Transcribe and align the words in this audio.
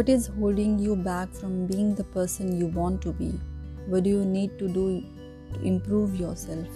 What 0.00 0.08
is 0.08 0.28
holding 0.28 0.78
you 0.78 0.96
back 0.96 1.30
from 1.30 1.66
being 1.66 1.94
the 1.94 2.04
person 2.04 2.58
you 2.58 2.68
want 2.68 3.02
to 3.02 3.12
be? 3.12 3.38
What 3.86 4.04
do 4.04 4.08
you 4.08 4.24
need 4.24 4.58
to 4.58 4.66
do 4.66 5.04
to 5.52 5.60
improve 5.60 6.18
yourself? 6.18 6.68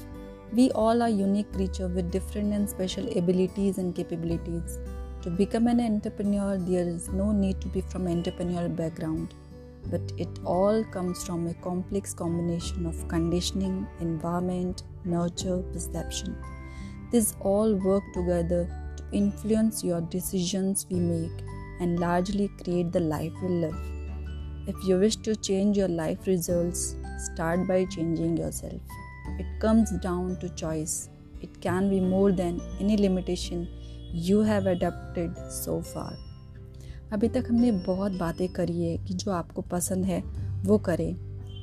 We 0.53 0.71
all 0.73 1.01
are 1.01 1.09
unique 1.09 1.51
creatures 1.51 1.91
with 1.95 2.11
different 2.11 2.53
and 2.53 2.69
special 2.69 3.09
abilities 3.17 3.79
and 3.79 3.95
capabilities. 3.97 4.79
To 5.23 5.31
become 5.31 5.69
an 5.69 5.81
entrepreneur, 5.81 6.59
there 6.59 6.87
is 6.87 7.09
no 7.09 7.33
need 7.33 7.63
to 7.63 7.69
be 7.69 7.81
from 7.81 8.07
an 8.07 8.23
entrepreneurial 8.23 8.77
background, 8.77 9.33
but 9.91 10.13
it 10.19 10.39
all 10.45 10.85
comes 10.93 11.25
from 11.25 11.47
a 11.47 11.55
complex 11.55 12.13
combination 12.13 12.85
of 12.85 13.09
conditioning, 13.09 13.87
environment, 14.01 14.83
nurture, 15.07 15.63
perception. 15.73 16.37
These 17.11 17.37
all 17.41 17.75
work 17.75 18.05
together 18.13 18.69
to 18.99 19.05
influence 19.17 19.83
your 19.83 20.03
decisions 20.03 20.87
we 20.91 21.01
make 21.01 21.45
and 21.81 21.99
largely 21.99 22.49
create 22.63 22.93
the 22.93 23.01
life 23.01 23.33
we 23.43 23.49
live. 23.49 23.77
If 24.67 24.77
you 24.85 24.99
wish 24.99 25.17
to 25.17 25.37
change 25.37 25.77
your 25.77 25.89
life 25.89 26.27
results, 26.27 26.97
start 27.19 27.67
by 27.69 27.85
changing 27.87 28.37
yourself. 28.37 28.81
It 29.39 29.47
comes 29.61 29.91
down 29.99 30.39
to 30.41 30.49
choice. 30.51 31.09
It 31.43 31.61
can 31.61 31.91
be 31.91 32.01
more 32.01 32.33
than 32.33 32.61
any 32.81 32.97
limitation 32.97 33.69
you 34.13 34.41
have 34.41 34.67
adopted 34.67 35.37
so 35.51 35.83
far. 35.83 36.13
अभी 37.13 37.29
तक 37.29 37.45
हमने 37.49 37.71
बहुत 37.87 38.13
बातें 38.13 38.49
करी 38.53 38.83
है 38.83 38.97
कि 39.07 39.15
जो 39.15 39.31
आपको 39.33 39.63
पसंद 39.63 40.05
है 40.05 40.23
वो 40.65 40.79
करें 40.79 41.15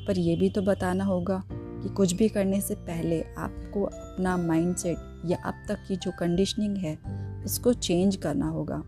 पर 0.07 0.17
यह 0.17 0.39
भी 0.39 0.49
तो 0.49 0.61
बताना 0.61 1.03
होगा 1.03 1.41
कि 1.49 1.89
कुछ 1.89 2.13
भी 2.13 2.29
करने 2.29 2.61
से 2.61 2.75
पहले 2.87 3.21
आपको 3.37 3.83
अपना 3.83 4.37
माइंडसेट 4.37 4.97
या 5.25 5.37
अब 5.45 5.63
तक 5.67 5.85
की 5.87 5.95
जो 5.95 6.11
कंडीशनिंग 6.19 6.77
है 6.77 6.97
उसको 7.45 7.73
चेंज 7.73 8.15
करना 8.15 8.47
होगा 8.47 8.83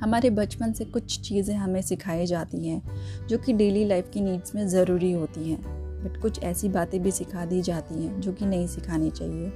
हमारे 0.00 0.30
बचपन 0.30 0.72
से 0.72 0.84
कुछ 0.84 1.20
चीज़ें 1.20 1.54
हमें 1.54 1.82
सिखाई 1.82 2.26
जाती 2.26 2.68
हैं, 2.68 2.82
जो 3.26 3.38
कि 3.38 3.52
डेली 3.52 3.84
लाइफ 3.84 4.10
की 4.14 4.20
नीड्स 4.20 4.54
में 4.54 4.68
ज़रूरी 4.68 5.12
होती 5.12 5.50
हैं। 5.50 5.86
बट 5.96 6.22
कुछ 6.22 6.42
ऐसी 6.42 6.68
बातें 6.68 7.02
भी 7.02 7.10
सिखा 7.10 7.46
दी 7.46 7.62
जाती 7.62 8.04
हैं, 8.04 8.20
जो 8.20 8.32
कि 8.32 8.46
नहीं 8.46 8.66
सिखानी 8.66 9.10
चाहिए। 9.10 9.52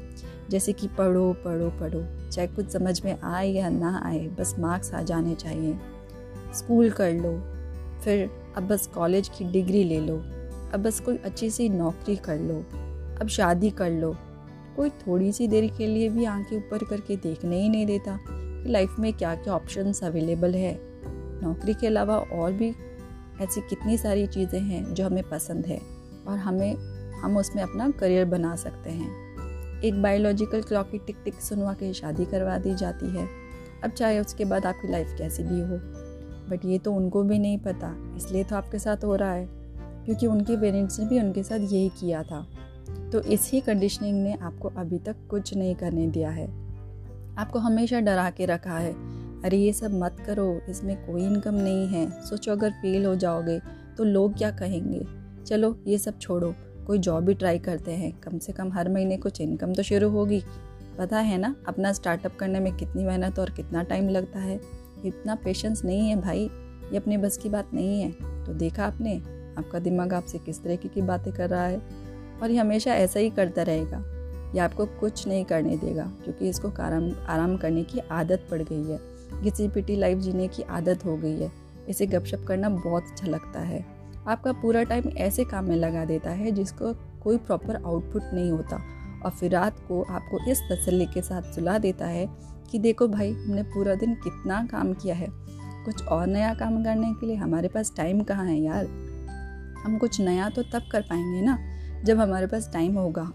जैसे 0.51 0.73
कि 0.73 0.89
पढ़ो 0.89 1.33
पढ़ो 1.33 1.71
पढ़ो। 1.71 2.31
चाहे 2.31 2.49
कुछ 2.49 2.71
समझ 2.71 3.05
में 3.05 3.21
आए 3.21 3.49
या 3.49 3.69
ना 3.69 4.03
आए, 4.05 4.29
बस 4.29 4.55
मार्क्स 4.59 4.95
आ 4.95 5.03
जाने 5.03 5.35
चाहिए। 5.35 5.77
स्कूल 6.55 6.91
कर 6.91 7.13
लो। 7.13 7.41
फिर 8.05 8.31
अब 8.57 8.69
बस 8.69 8.87
कॉलेज 8.87 9.29
की 9.29 9.45
डिग्री 9.45 9.85
ले 9.85 10.01
लो। 10.01 10.17
अब 10.75 10.77
बस 10.77 11.01
कोई 11.01 11.17
अच्छी 11.17 11.51
सी 11.51 11.69
नौकरी 11.69 12.17
कर 12.17 12.39
लो। 12.39 12.65
अब 13.21 13.29
शादी 13.31 13.71
कर 13.71 13.91
लो। 13.91 14.17
कोई 14.77 14.91
थोड़ी 14.91 15.33
सी 15.33 15.49
देर 15.49 15.71
के 15.79 15.87
लिए 15.87 16.09
भी 16.09 16.25
आँखें 16.25 16.57
ऊपर 16.57 16.85
करके 16.85 17.17
देखने 17.17 17.63
ही 17.63 17.69
नहीं 17.69 17.87
देता। 17.87 18.40
कि 18.63 18.69
लाइफ 18.69 18.99
में 18.99 19.13
क्या 19.13 19.35
क्या 19.35 19.55
ऑप्शंस 19.55 20.03
अवेलेबल 20.05 20.55
है? 20.55 20.79
नौकरी 21.43 21.75
के 21.75 21.87
अलावा 21.87 22.17
और 22.17 22.53
भी 22.53 22.69
ऐसी 23.41 23.61
कितनी 23.61 23.97
सारी 23.99 24.27
चीज़ें 24.27 24.61
हैं 24.61 24.83
जो 24.95 25.07
हमें 25.07 25.29
पसंद 25.29 25.67
है 25.67 25.81
और 26.29 26.39
हमें, 26.39 26.75
हम 27.15 27.37
उसमें 27.37 27.63
अपना 27.63 27.91
करियर 27.91 28.25
बना 28.25 28.55
सकते 28.57 28.91
हैं। 28.91 29.81
एक 29.81 30.03
बायोलॉजिकल 30.03 30.63
क्लॉक 30.63 30.91
की 30.91 30.99
टिक 30.99 31.17
टिक 31.25 31.35
सुनवा 31.35 31.73
के 31.73 31.93
शादी 31.93 32.25
करवा 32.25 32.59
दी 32.59 32.75
जाती 32.75 33.11
है। 33.11 33.27
अब 33.85 33.91
चाहे 33.91 34.19
उसके 34.21 34.45
बाद 34.45 34.67
आपकी 34.67 34.89
लाइफ 34.89 35.15
कैसी 35.19 35.43
भी 35.43 35.61
हो 35.61 35.79
बट 36.51 36.65
ये 36.65 36.79
तो 36.79 36.93
उनको 36.93 37.23
भी 37.23 37.39
नहीं 37.39 37.59
पता, 37.59 37.95
इसलिए 38.17 38.45
तो 38.45 38.57
आपके 38.57 38.79
साथ 38.79 39.05
हो 39.05 39.15
रहा 39.17 39.33
है, 39.33 39.47
क्योंकि 40.05 40.27
उनके 40.27 40.57
पेरेंट्स 40.57 40.99
ने 41.01 41.07
भी 41.07 41.21
उनके 41.21 41.43
साथ 41.43 41.59
यही 41.63 41.89
किया 42.01 42.23
था। 42.23 42.47
तो 43.13 43.21
इसी 43.23 43.61
कंडीशनिंग 43.61 44.23
ने 44.23 44.33
आपको 44.33 44.73
अभी 44.77 44.99
तक 44.99 45.17
कुछ 45.31 45.55
नहीं 45.55 45.75
करने 45.75 46.07
दिया 46.07 46.31
है। 46.31 46.47
आपको 47.39 47.59
हमेशा 47.59 48.01
डरा 48.01 48.31
के 48.31 48.47
रखा 48.47 48.79
है। 48.79 48.93
अरे, 49.43 49.57
ये 49.57 49.73
सब 49.73 49.91
मत 49.95 50.17
करो, 50.27 50.61
इसमें 50.69 51.07
कोई 51.07 51.23
इनकम 51.23 51.55
नहीं 51.55 51.89
है। 51.89 52.23
सोचो, 52.23 52.53
अगर 52.53 52.71
फेल 52.71 53.05
हो 53.05 53.15
जाओगे 53.15 53.61
तो 53.97 54.05
लोग 54.05 54.39
क्या 54.39 54.51
कहेंगे? 54.51 55.07
चलो, 55.45 55.79
ये 55.87 55.99
सब 55.99 56.19
छोड़ो, 56.19 56.55
कोई 56.87 56.99
जॉब 56.99 57.25
भी 57.25 57.35
ट्राई 57.35 57.59
करते 57.59 57.93
हैं। 57.93 58.21
कम 58.21 58.39
से 58.39 58.53
कम 58.53 58.73
हर 58.73 58.89
महीने 58.89 59.17
कुछ 59.17 59.41
इनकम 59.41 59.73
तो 59.73 59.83
शुरू 59.83 60.09
होगी। 60.09 60.43
पता 60.99 61.19
है 61.19 61.39
ना, 61.39 61.55
अपना 61.69 61.93
स्टार्टअप 61.93 62.37
करने 62.37 62.61
में 62.61 62.77
कितनी 62.77 63.05
मेहनत 63.05 63.39
और 63.39 63.51
कितना 63.51 63.83
टाइम 63.83 64.09
लगता 64.09 64.39
है? 64.39 64.61
इतना 65.05 65.35
पेशेंस 65.35 65.85
नहीं 65.85 66.09
है 66.09 66.21
भाई। 66.21 66.51
ये 66.93 66.97
अपने 66.97 67.19
बस 67.19 67.37
की 67.37 67.49
बात 67.49 67.71
नहीं 67.75 68.03
है। 68.03 68.45
तो 68.45 68.55
देखा 68.55 68.87
आपने, 68.87 69.17
आपका 69.59 69.79
दिमाग 69.79 70.15
आपसे 70.15 70.39
किस 70.39 70.65
तरीके 70.65 70.89
की 70.89 71.03
बातें 71.03 71.33
कर 71.33 71.51
रहा 71.51 71.67
है? 71.67 71.83
और 72.43 72.51
ये 72.51 72.57
हमेशा 72.57 72.95
ऐसा 72.95 73.21
ही 73.21 73.31
करता 73.31 73.63
रहेगा। 73.63 74.20
ये 74.55 74.59
आपको 74.59 74.87
कुछ 75.01 75.27
नहीं 75.29 75.45
करने 75.45 75.77
देगा, 75.77 76.05
क्योंकि 76.25 76.49
इसको 76.49 76.69
आराम 76.83 77.11
आराम 77.29 77.57
करने 77.57 77.83
की 77.83 77.99
आदत 77.99 78.47
पड़ 78.51 78.63
गई 78.63 78.85
है। 78.85 78.99
घिसी 79.43 79.69
पिटी 79.69 79.97
लाइफ 79.97 80.19
जीने 80.19 80.49
की 80.49 80.63
आदत 80.63 81.05
हो 81.05 81.17
गई 81.17 81.41
है। 81.41 81.51
इसे 81.89 82.07
गपशप 82.07 82.45
करना 82.49 82.69
बहुत 82.69 83.03
अच्छा 83.03 83.27
लगता 83.27 83.61
है। 83.61 83.85
आपका 84.29 84.53
पूरा 84.53 84.83
टाइम 84.83 85.09
ऐसे 85.09 85.45
काम 85.45 85.65
में 85.65 85.77
लगा 85.77 86.05
देता 86.05 86.31
है 86.31 86.51
जिसको 86.51 86.93
कोई 87.23 87.37
प्रॉपर 87.37 87.77
आउटपुट 87.77 88.23
नहीं 88.35 88.51
होता 88.51 88.77
और 89.25 89.31
फिर 89.31 89.51
रात 89.51 89.79
को 89.89 90.03
आपको 90.03 90.51
इस 90.51 90.61
तसल्ली 90.63 91.07
के 91.07 91.23
साथ 91.23 91.43
सुला 91.43 91.79
देता 91.79 92.07
है 92.07 92.29
कि 92.71 92.79
देखो 92.79 93.09
भाई, 93.09 93.33
हमने 93.33 93.63
पूरा 93.63 93.95
दिन 93.95 94.15
कितना 94.15 94.63
काम 94.67 94.93
किया 94.93 95.15
है। 95.15 95.27
कुछ 95.85 96.05
और 96.05 96.27
नया 96.27 96.55
काम 96.55 96.83
करने 96.85 97.13
के 97.15 97.27
लिए 97.27 97.37
हमारे 97.37 97.69
पास 97.69 97.93
टाइम 97.97 98.23
कहाँ 98.23 98.47
है 98.47 98.59
यार? 98.61 98.87
हम 99.85 99.99
कुछ 99.99 100.21
नया 100.21 100.49
तो 100.49 100.63
तब 100.63 100.89
कर 100.93 101.01
पाएँगे 101.01 101.41
ना, 101.41 101.59
जब 102.05 102.21
हमारे 102.21 102.47
पास 102.47 102.71
टाइम 102.73 102.99
होगा। 102.99 103.31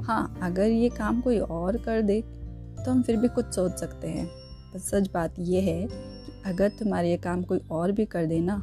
हाँ 0.00 0.38
अगर 0.42 0.62
ये 0.62 0.88
काम 0.88 1.20
कोई 1.20 1.38
और 1.38 1.76
कर 1.76 2.02
दे 2.02 2.20
तो 2.20 2.90
हम 2.90 3.02
फिर 3.02 3.16
भी 3.16 3.28
कुछ 3.28 3.54
सोच 3.54 3.72
सकते 3.72 4.08
हैं। 4.08 4.26
पर 4.72 4.78
सच 4.78 5.10
बात 5.14 5.34
यह 5.38 5.62
है 5.64 5.86
कि 5.86 6.42
अगर 6.46 6.68
तुम्हारे 6.68 7.10
ये 7.10 7.16
काम 7.16 7.42
कोई 7.42 7.60
और 7.70 7.92
भी 7.92 8.04
कर 8.04 8.26
देना 8.26 8.56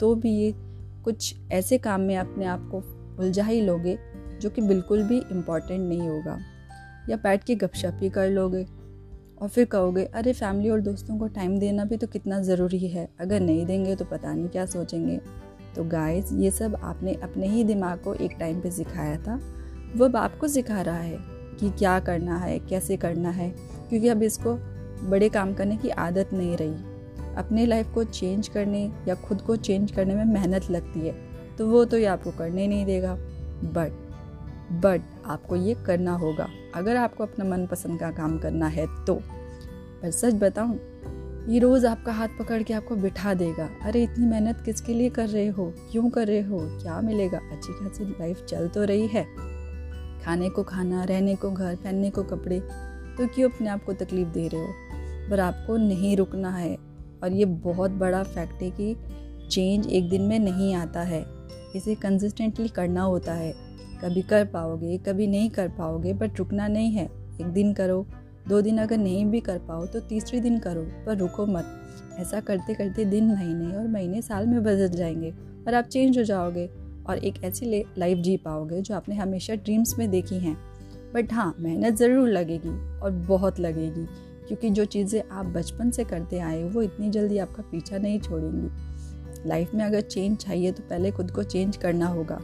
तो 0.00 0.14
भी 0.14 0.30
ये 0.32 0.52
कुछ 1.04 1.34
ऐसे 1.52 1.78
काम 1.78 2.00
में 2.00 2.16
अपने 2.16 2.44
आप 2.44 2.68
को 2.70 2.78
उलझा 3.18 3.44
ही 3.44 3.60
लोगे, 3.60 3.98
जो 4.40 4.50
कि 4.50 4.62
बिल्कुल 4.62 5.02
भी 5.02 5.18
इंपॉर्टेंट 5.18 5.80
नहीं 5.80 6.08
होगा। 6.08 6.38
या 7.08 7.16
बैठ 7.16 7.44
के 7.44 7.54
गपशप 7.54 7.98
ही 8.00 8.10
कर 8.10 8.28
लोगे 8.30 8.64
और 9.40 9.48
फिर 9.48 9.64
कहोगे, 9.64 10.04
अरे 10.04 10.32
फैमिली 10.32 10.70
और 10.70 10.80
दोस्तों 10.80 11.18
को 11.18 11.26
टाइम 11.28 11.58
देना 11.58 11.84
भी 11.84 11.96
तो 11.96 12.06
कितना 12.06 12.40
ज़रूरी 12.40 12.86
है। 12.88 13.08
अगर 13.20 13.40
नहीं 13.40 13.64
देंगे 13.66 13.96
तो 13.96 14.04
पता 14.04 14.32
नहीं 14.34 14.48
क्या 14.48 14.66
सोचेंगे। 14.66 15.20
तो 15.76 15.84
गाइस 15.84 16.32
ये 16.32 16.50
सब 16.50 16.74
आपने 16.76 17.14
अपने 17.14 17.48
ही 17.48 17.64
दिमाग 17.64 17.98
को 17.98 18.14
एक 18.14 18.36
टाइम 18.40 18.60
पे 18.60 18.70
सिखाया 18.70 19.16
था। 19.16 19.38
वो 19.96 20.04
अब 20.04 20.16
आपको 20.16 20.48
सिखा 20.48 20.80
रहा 20.80 20.96
है 20.96 21.18
कि 21.60 21.70
क्या 21.70 21.98
करना 22.00 22.36
है, 22.36 22.58
कैसे 22.58 22.96
करना 22.96 23.30
है, 23.30 23.48
क्योंकि 23.88 24.08
अब 24.08 24.22
इसको 24.22 24.54
बड़े 25.08 25.28
काम 25.28 25.54
करने 25.54 25.76
की 25.76 25.88
आदत 25.88 26.32
नहीं 26.32 26.56
रही। 26.56 27.34
अपने 27.34 27.66
लाइफ 27.66 27.92
को 27.94 28.04
चेंज 28.04 28.48
करने 28.48 28.84
या 29.08 29.14
खुद 29.14 29.40
को 29.40 29.56
चेंज 29.56 29.92
करने 29.92 30.14
में 30.14 30.24
मेहनत 30.24 30.70
लगती 30.70 31.00
है 31.00 31.14
तो 31.58 31.66
वो 31.66 31.84
तो 31.84 31.98
ये 31.98 32.04
आपको 32.04 32.30
करने 32.30 32.66
नहीं 32.66 32.84
देगा। 32.86 33.14
बट 33.64 33.98
बट 34.74 35.02
आपको 35.26 35.56
ये 35.56 35.74
करना 35.86 36.12
होगा। 36.12 36.48
अगर 36.74 36.96
आपको 36.96 37.24
अपना 37.24 37.44
मनपसंद 37.44 37.98
का 38.00 38.10
काम 38.10 38.38
करना 38.38 38.66
है 38.66 38.86
तो। 39.04 39.14
पर 40.02 40.10
सच 40.10 40.34
बताऊँ, 40.34 40.78
ये 41.48 41.58
रोज़ 41.58 41.86
आपका 41.86 42.12
हाथ 42.12 42.28
पकड़ 42.38 42.62
के 42.62 42.74
आपको 42.74 42.96
बिठा 42.96 43.34
देगा। 43.34 43.68
अरे, 43.82 44.02
इतनी 44.02 44.26
मेहनत 44.26 44.62
किसके 44.64 44.94
लिए 44.94 45.10
कर 45.10 45.28
रहे 45.28 45.46
हो? 45.48 45.72
क्यों 45.92 46.10
कर 46.10 46.26
रहे 46.26 46.40
हो? 46.40 46.58
क्या 46.82 47.00
मिलेगा? 47.00 47.38
अच्छी 47.52 47.72
खासी 47.72 48.04
लाइफ 48.04 48.44
चल 48.44 48.68
तो 48.68 48.84
रही 48.84 49.06
है। 49.06 49.26
खाने 50.24 50.48
को 50.48 50.62
खाना, 50.62 51.04
रहने 51.04 51.34
को 51.34 51.50
घर, 51.50 51.76
पहनने 51.76 52.10
को 52.10 52.22
कपड़े 52.22 52.60
तो 53.12 53.26
क्यों 53.26 53.50
अपने 53.50 53.68
आप 53.68 53.84
को 53.84 53.92
तकलीफ़ 53.92 54.28
दे 54.28 54.48
रहे 54.48 54.60
हो? 54.60 54.68
पर 55.30 55.40
आपको 55.40 55.76
नहीं 55.76 56.16
रुकना 56.16 56.50
है। 56.50 56.76
और 57.22 57.32
ये 57.32 57.44
बहुत 57.44 57.90
बड़ा 57.90 58.22
फैक्ट 58.22 58.62
है 58.62 58.70
कि 58.70 58.96
चेंज 59.50 59.86
एक 59.86 60.10
दिन 60.10 60.22
में 60.22 60.38
नहीं 60.38 60.74
आता 60.74 61.02
है। 61.02 61.26
इसे 61.76 61.94
कंसिस्टेंटली 61.94 62.68
करना 62.68 63.02
होता 63.02 63.34
है। 63.34 63.54
कभी 64.04 64.22
कर 64.22 64.44
पाओगे, 64.44 64.98
कभी 64.98 65.26
नहीं 65.26 65.50
कर 65.50 65.68
पाओगे 65.68 66.12
बट 66.12 66.38
रुकना 66.38 66.68
नहीं 66.68 66.92
है। 66.92 67.06
एक 67.40 67.46
दिन 67.46 67.72
करो, 67.72 68.06
दो 68.48 68.60
दिन 68.60 68.78
अगर 68.78 68.98
नहीं 68.98 69.26
भी 69.26 69.40
कर 69.40 69.58
पाओ 69.58 69.86
तो 69.86 70.00
तीसरे 70.00 70.40
दिन 70.40 70.58
करो, 70.58 70.82
पर 71.06 71.16
रुको 71.16 71.46
मत। 71.46 71.66
ऐसा 72.18 72.40
करते 72.40 72.74
करते 72.74 73.04
दिन 73.04 73.26
महीने 73.26 73.76
और 73.76 73.88
महीने 73.88 74.22
साल 74.22 74.46
में 74.46 74.62
बदल 74.62 74.88
जाएँगे 74.88 75.30
और 75.66 75.74
आप 75.74 75.84
चेंज 75.84 76.18
हो 76.18 76.24
जाओगे। 76.24 76.81
और 77.04 77.18
एक 77.18 77.42
ऐसी 77.44 77.84
लाइफ 77.98 78.18
जी 78.18 78.36
पाओगे 78.36 78.80
जो 78.80 78.94
आपने 78.94 79.14
हमेशा 79.14 79.54
ड्रीम्स 79.54 79.98
में 79.98 80.10
देखी 80.10 80.38
हैं। 80.38 80.56
बट 81.14 81.32
हाँ 81.32 81.54
मेहनत 81.60 81.96
ज़रूर 81.96 82.28
लगेगी 82.28 82.70
और 82.98 83.10
बहुत 83.28 83.60
लगेगी, 83.60 84.04
क्योंकि 84.48 84.70
जो 84.70 84.84
चीज़ें 84.86 85.22
आप 85.22 85.46
बचपन 85.48 85.90
से 85.90 86.04
करते 86.04 86.38
आए 86.40 86.62
वो 86.64 86.82
इतनी 86.82 87.10
जल्दी 87.10 87.38
आपका 87.38 87.62
पीछा 87.62 87.98
नहीं 87.98 88.20
छोड़ेंगी। 88.20 89.48
लाइफ 89.48 89.74
में 89.74 89.84
अगर 89.84 90.00
चेंज 90.02 90.36
चाहिए 90.38 90.72
तो 90.72 90.82
पहले 90.82 91.10
खुद 91.10 91.30
को 91.30 91.42
चेंज 91.44 91.76
करना 91.76 92.06
होगा 92.08 92.40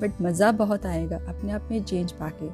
बट 0.00 0.20
मज़ा 0.22 0.50
बहुत 0.54 0.86
आएगा 0.86 1.16
अपने 1.28 1.52
आप 1.52 1.68
में 1.70 1.82
चेंज 1.82 2.12
पाके। 2.12 2.48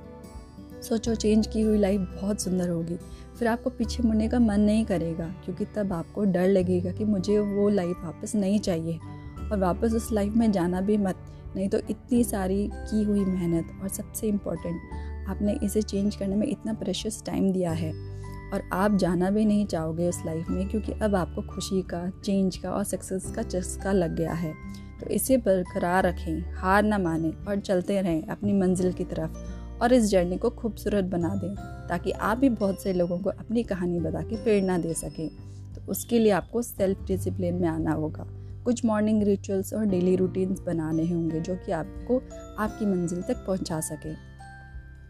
सोचो 0.83 1.15
चेंज 1.15 1.47
की 1.47 1.63
हुई 1.63 1.79
लाइफ 1.79 2.01
बहुत 2.15 2.41
सुंदर 2.41 2.69
होगी, 2.69 2.97
फिर 3.39 3.49
आपको 3.49 3.71
पीछे 3.71 4.03
मुड़ने 4.03 4.29
का 4.29 4.39
मन 4.39 4.61
नहीं 4.61 4.85
करेगा, 4.85 5.27
क्योंकि 5.45 5.65
तब 5.77 5.93
आपको 5.93 6.25
डर 6.27 6.49
लगेगा 6.49 6.93
कि 6.93 7.05
मुझे 7.05 7.39
वो 7.39 7.69
लाइफ 7.71 8.01
वापस 8.05 8.35
नहीं 8.35 8.59
चाहिए। 8.61 8.99
और 9.45 9.59
वापस 9.59 9.95
उस 9.95 10.11
लाइफ 10.13 10.35
में 10.35 10.51
जाना 10.53 10.81
भी 10.81 10.97
मत 10.99 11.17
नहीं 11.57 11.69
तो 11.69 11.79
इतनी 11.91 12.25
सारी 12.25 12.71
की 12.73 13.03
हुई 13.05 13.25
मेहनत 13.25 13.79
और 13.83 13.89
सबसे 13.89 14.27
इम्पोर्टेंट 14.27 15.29
आपने 15.29 15.59
इसे 15.63 15.83
चेंज 15.83 16.17
करने 16.17 16.37
में 16.37 16.47
इतना 16.47 16.73
प्रेशियस 16.73 17.23
टाइम 17.27 17.53
दिया 17.53 17.73
है। 17.73 18.15
और 18.53 18.63
आप 18.73 18.97
जाना 18.97 19.31
भी 19.31 19.45
नहीं 19.45 19.67
चाहोगे 19.67 20.09
उस 20.09 20.23
लाइफ 20.27 20.49
में 20.49 20.69
क्योंकि 20.69 20.93
अब 20.93 21.15
आपको 21.15 21.43
खुशी 21.43 21.83
का 21.83 22.09
चेंज 22.25 22.57
का 22.57 22.71
और 22.71 22.85
सक्सेस 22.85 23.33
का 23.37 23.43
चस्का 23.43 23.93
लग 23.93 24.17
गया 24.17 24.33
है। 24.33 24.55
तो 25.01 25.07
इसे 25.07 25.37
बरकरार 25.37 26.07
रखें, 26.07 26.55
हार 26.55 26.83
ना 26.83 26.99
माने 26.99 27.31
और 27.49 27.61
चलते 27.61 28.01
रहें 28.01 28.27
अपनी 28.27 28.53
मंजिल 28.53 28.93
की 28.93 29.05
तरफ़ 29.05 29.39
और 29.83 29.93
इस 29.93 30.05
जर्नी 30.05 30.37
को 30.37 30.51
खूबसूरत 30.51 31.05
बना 31.05 31.35
दें 31.35 31.55
ताकि 31.89 32.11
आप 32.11 32.39
भी 32.39 32.49
बहुत 32.49 32.83
से 32.83 32.93
लोगों 32.93 33.19
को 33.19 33.31
अपनी 33.31 33.63
कहानी 33.63 34.01
बता 34.01 34.23
के 34.23 34.37
प्रेरणा 34.37 34.79
दे 34.79 34.95
सकें। 34.95 35.29
तो 35.75 35.91
उसके 35.93 36.19
लिए 36.19 36.33
आपको 36.33 36.63
सेल्फ 36.63 37.05
डिसिप्लिन 37.07 37.55
में 37.55 37.69
आना 37.69 37.93
होगा। 37.93 38.27
कुछ 38.65 38.85
मॉर्निंग 38.85 39.23
रिचुअल्स 39.23 39.73
और 39.75 39.85
डेली 39.85 40.17
रूटीन्स 40.17 40.61
बनाने 40.61 41.07
होंगे 41.07 41.41
जो 41.41 41.57
कि 41.57 41.73
आपको 41.73 42.19
आपकी 42.59 42.87
मंजिल 42.87 43.23
तक 43.23 43.45
पहुँचा 43.47 43.81
सके। 43.81 44.15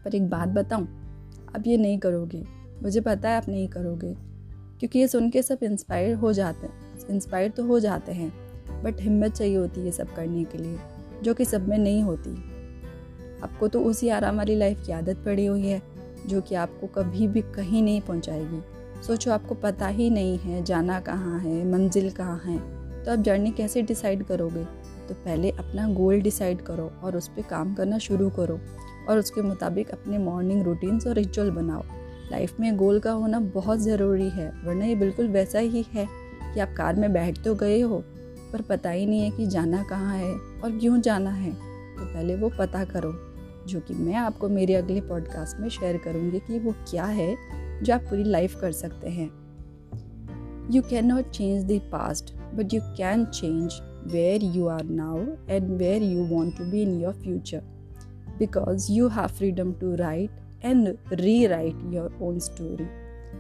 पर 0.05 0.15
एक 0.15 0.29
बात 0.31 0.49
बताऊँ, 0.49 0.87
आप 1.57 1.67
ये 1.67 1.77
नहीं 1.77 1.99
करोगे। 1.99 2.45
मुझे 2.83 3.01
पता 3.01 3.29
है 3.29 3.37
आप 3.37 3.49
नहीं 3.49 3.69
करोगे, 3.69 4.15
क्योंकि 4.81 4.99
ये 4.99 5.09
सुन 5.09 5.31
के 5.31 5.43
सब 5.43 5.59
इंस्पायर 5.63 6.15
हो 6.15 6.33
जाते 6.33 6.67
हैं। 6.67 7.09
इंस्पायर 7.11 7.51
तो 7.51 7.65
हो 7.65 7.79
जाते 7.81 8.13
हैं 8.13 8.33
बट 8.83 9.01
हिम्मत 9.01 9.33
चाहिए 9.33 9.57
होती 9.57 9.81
है 9.81 9.91
सब 9.91 10.15
करने 10.15 10.45
के 10.45 10.59
लिए, 10.59 10.79
जो 11.23 11.35
कि 11.35 11.45
सब 11.45 11.69
में 11.69 11.79
नहीं 11.79 12.03
होती। 12.03 12.31
आपको 13.43 13.69
तो 13.69 13.81
उसी 13.81 14.09
आराम 14.09 14.37
वाली 14.37 14.55
लाइफ 14.57 14.87
की 14.87 14.93
आदत 14.93 15.17
पड़ी 15.17 15.47
हुई 15.47 15.67
है, 15.67 15.83
जो 16.27 16.41
कि 16.41 16.55
आपको 16.55 16.87
कभी 16.87 17.29
भी 17.29 17.43
कहीं 17.55 17.83
नहीं 17.83 18.01
पहुंचाएगी। 18.01 18.63
सोचो, 19.03 19.31
आपको 19.31 19.55
पता 19.55 19.87
ही 19.87 20.11
नहीं 20.11 20.39
है 20.39 20.63
जाना 20.65 21.01
कहाँ 21.01 21.39
है, 21.41 21.65
मंजिल 21.73 22.11
कहाँ 22.11 22.41
है। 22.45 22.84
तो 23.05 23.13
आप 23.13 23.19
जर्नी 23.19 23.51
कैसे 23.51 23.83
डिसाइड 23.83 24.25
करोगे? 24.25 24.65
तो 25.09 25.15
पहले 25.15 25.51
अपना 25.51 25.89
गोल 25.89 26.21
डिसाइड 26.21 26.63
करो 26.63 26.91
और 27.03 27.17
उस 27.17 27.29
पर 27.29 27.43
काम 27.43 27.75
करना 27.75 27.99
शुरू 27.99 28.31
करो 28.31 28.59
और 29.09 29.19
उसके 29.19 29.43
मुताबिक 29.43 29.91
अपने 29.91 30.19
मॉर्निंग 30.19 30.63
रूटीन्स 30.63 31.07
और 31.07 31.15
रिचुअल 31.15 31.51
बनाओ। 31.51 31.83
लाइफ 32.31 32.61
में 32.61 32.77
गोल 32.77 33.01
का 33.01 33.13
होना 33.13 33.41
बहुत 33.41 33.79
ज़रूरी 33.79 34.29
है, 34.29 34.49
वरना 34.65 34.85
ये 34.85 34.95
बिल्कुल 34.95 35.29
वैसा 35.29 35.59
ही 35.59 35.85
है 35.93 36.07
कि 36.55 36.61
आप 36.61 36.75
कार 36.77 36.97
में 36.97 37.13
बैठ 37.13 37.43
तो 37.45 37.55
गए 37.55 37.81
हो, 37.81 38.03
पर 38.53 38.63
पता 38.63 38.91
ही 38.91 39.07
नहीं 39.07 39.21
है 39.21 39.31
कि 39.31 39.47
जाना 39.47 39.83
कहाँ 39.83 40.17
है 40.17 40.33
और 40.33 40.79
क्यों 40.81 41.01
जाना 41.01 41.31
है। 41.31 41.53
तो 41.53 42.05
पहले 42.05 42.37
वो 42.37 42.51
पता 42.59 42.85
करो, 42.85 43.13
जो 43.69 43.81
कि 43.81 43.95
मैं 43.95 44.15
आपको 44.15 44.49
मेरे 44.49 44.75
अगले 44.75 45.01
पॉडकास्ट 45.01 45.61
में 45.61 45.69
शेयर 45.69 45.97
करूँगी 45.97 46.39
कि 46.39 46.59
वो 46.59 46.75
क्या 46.91 47.05
है 47.05 47.37
जो 47.83 47.95
आप 47.95 48.01
पूरी 48.01 48.25
लाइफ 48.25 48.61
कर 48.61 48.73
सकते 48.73 49.11
हैं। 49.11 49.31
you 50.72 50.82
can 50.82 51.06
not 51.06 51.30
change 51.30 51.66
the 51.66 51.80
past 51.92 52.34
but 52.56 52.74
you 52.74 52.82
can 52.98 53.26
change 53.26 53.80
where 54.14 54.44
you 54.56 54.68
are 54.68 54.84
now 54.84 55.26
and 55.50 55.70
where 55.78 56.04
you 56.04 56.26
want 56.26 56.58
to 56.58 56.66
be 56.72 56.82
in 56.82 57.00
your 57.02 57.14
future 57.14 57.62
because 58.40 58.88
you 58.92 59.08
have 59.08 59.28
freedom 59.28 59.74
to 59.74 59.96
write 59.96 60.66
and 60.66 60.96
rewrite 61.48 61.94
your 61.94 62.18
own 62.22 62.40
story 62.40 62.88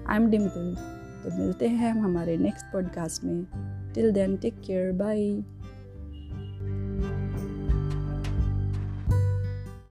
I 0.07 0.15
am 0.15 0.29
Dimple 0.29 0.75
तो 1.23 1.37
मिलते 1.37 1.67
हैं 1.67 1.91
हम 1.91 2.03
हमारे 2.03 2.37
next 2.37 2.65
podcast 2.73 3.23
में 3.23 3.45
till 3.95 4.11
then 4.11 4.35
take 4.37 4.59
care 4.65 4.91
bye 4.91 5.31